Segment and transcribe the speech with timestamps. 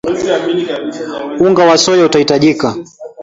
[1.45, 2.75] Unga wa soya utahitajika